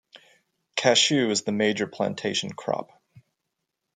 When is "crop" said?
2.49-2.89